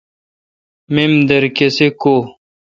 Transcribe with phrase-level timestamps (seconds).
[0.93, 2.13] میمدر کسے کو°